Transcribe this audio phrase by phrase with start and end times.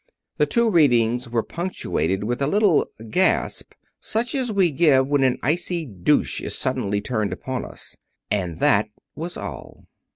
[0.37, 5.37] The two readings were punctuated with a little gasp, such as we give when an
[5.43, 7.95] icy douche is suddenly turned upon us.
[8.31, 9.85] And that was all.